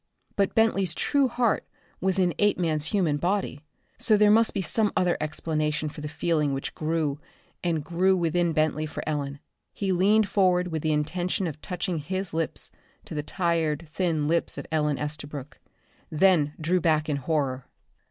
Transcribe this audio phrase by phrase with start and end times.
[0.35, 1.63] But Bentley's true heart
[1.99, 3.61] was in Apeman's human body,
[3.99, 7.19] so there must be some other explanation for the feeling which grew
[7.63, 9.37] and grew within Bentley for Ellen.
[9.73, 12.71] He leaned forward with the intention of touching his lips
[13.05, 15.59] to the tired thin lips of Ellen Estabrook,
[16.09, 17.67] then drew back in horror.